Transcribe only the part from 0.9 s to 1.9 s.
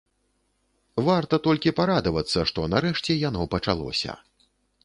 Варта толькі